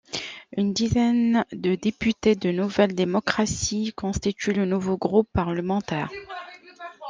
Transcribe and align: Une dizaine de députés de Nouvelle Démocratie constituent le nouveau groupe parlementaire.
Une 0.57 0.73
dizaine 0.73 1.45
de 1.51 1.75
députés 1.75 2.33
de 2.33 2.49
Nouvelle 2.49 2.95
Démocratie 2.95 3.93
constituent 3.95 4.51
le 4.51 4.65
nouveau 4.65 4.97
groupe 4.97 5.29
parlementaire. 5.31 6.09